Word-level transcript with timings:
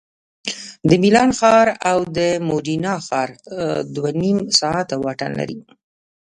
د 0.89 0.91
میلان 1.01 1.29
ښار 1.39 1.67
او 1.89 1.99
مودینا 2.47 2.93
ښار 3.07 3.29
دوه 3.95 4.11
نیم 4.21 4.37
ساعتونه 4.59 5.01
واټن 5.03 5.31
لري 5.39 5.57